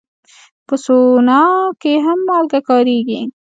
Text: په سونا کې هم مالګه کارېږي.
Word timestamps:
په 0.67 0.75
سونا 0.83 1.41
کې 1.81 1.93
هم 2.05 2.19
مالګه 2.27 2.59
کارېږي. 2.69 3.19